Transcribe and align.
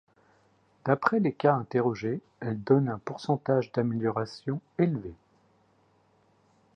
D’après 0.83 1.19
les 1.19 1.31
cas 1.31 1.53
interrogés 1.53 2.21
elle 2.39 2.59
donne 2.63 2.89
un 2.89 2.97
pourcentage 2.97 3.71
d’amélioration 3.71 4.59
élevé. 4.79 5.13